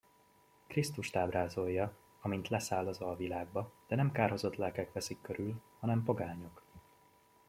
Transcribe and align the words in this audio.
Krisztust 0.67 1.15
ábrázolja, 1.15 1.95
amint 2.21 2.47
leszáll 2.49 2.87
az 2.87 3.01
alvilágba, 3.01 3.71
de 3.87 3.95
nem 3.95 4.11
kárhozott 4.11 4.55
lelkek 4.55 4.93
veszik 4.93 5.21
körül, 5.21 5.61
hanem 5.79 6.03
pogányok. 6.03 6.61